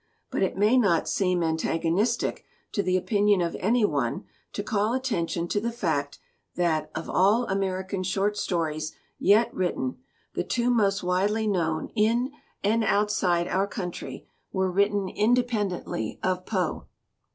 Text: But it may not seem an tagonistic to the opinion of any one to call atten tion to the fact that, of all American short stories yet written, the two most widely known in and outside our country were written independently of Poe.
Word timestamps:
But 0.31 0.41
it 0.41 0.57
may 0.57 0.77
not 0.77 1.07
seem 1.07 1.43
an 1.43 1.57
tagonistic 1.57 2.43
to 2.71 2.81
the 2.81 2.97
opinion 2.97 3.39
of 3.39 3.55
any 3.59 3.85
one 3.85 4.23
to 4.53 4.63
call 4.63 4.95
atten 4.95 5.27
tion 5.27 5.47
to 5.49 5.59
the 5.61 5.71
fact 5.71 6.17
that, 6.55 6.89
of 6.95 7.07
all 7.07 7.45
American 7.45 8.01
short 8.01 8.35
stories 8.35 8.93
yet 9.19 9.53
written, 9.53 9.97
the 10.33 10.43
two 10.43 10.71
most 10.71 11.03
widely 11.03 11.45
known 11.45 11.91
in 11.95 12.31
and 12.63 12.83
outside 12.83 13.47
our 13.47 13.67
country 13.67 14.27
were 14.51 14.71
written 14.71 15.07
independently 15.07 16.19
of 16.23 16.47
Poe. 16.47 16.87